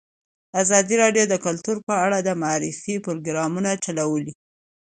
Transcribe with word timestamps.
ازادي 0.61 0.95
راډیو 1.03 1.25
د 1.29 1.35
کلتور 1.45 1.77
په 1.87 1.93
اړه 2.05 2.17
د 2.21 2.29
معارفې 2.41 2.95
پروګرامونه 3.05 3.71
چلولي. 3.83 4.33